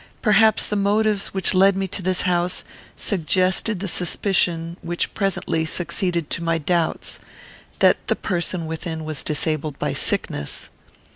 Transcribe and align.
Perhaps 0.23 0.65
the 0.65 0.75
motives 0.75 1.27
which 1.27 1.53
led 1.53 1.75
me 1.75 1.87
to 1.89 2.01
this 2.01 2.23
house 2.23 2.63
suggested 2.97 3.79
the 3.79 3.87
suspicion 3.87 4.75
which 4.81 5.13
presently 5.13 5.63
succeeded 5.63 6.31
to 6.31 6.43
my 6.43 6.57
doubts, 6.57 7.19
that 7.77 8.07
the 8.07 8.15
person 8.15 8.65
within 8.65 9.05
was 9.05 9.23
disabled 9.23 9.77
by 9.77 9.93
sickness. 9.93 10.69